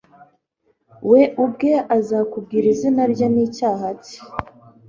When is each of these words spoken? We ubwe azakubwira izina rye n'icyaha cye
We 1.09 1.21
ubwe 1.43 1.71
azakubwira 1.97 2.65
izina 2.73 3.03
rye 3.13 3.27
n'icyaha 3.33 3.87
cye 4.05 4.17